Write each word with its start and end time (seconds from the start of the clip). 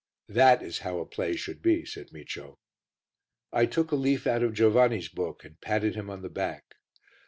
"That 0.29 0.63
is 0.63 0.79
how 0.79 0.97
a 0.97 1.05
play 1.05 1.35
should 1.35 1.61
be," 1.61 1.85
said 1.85 2.09
Micio. 2.11 2.57
I 3.53 3.67
took 3.67 3.91
a 3.91 3.95
leaf 3.95 4.25
out 4.25 4.41
of 4.41 4.55
Giovanni's 4.55 5.09
book 5.09 5.45
and 5.45 5.61
patted 5.61 5.93
him 5.93 6.09
on 6.09 6.23
the 6.23 6.27
back. 6.29 6.77